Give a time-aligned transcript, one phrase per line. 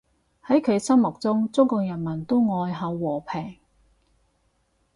[0.47, 3.57] 喺佢心目中，中國人民都愛好和平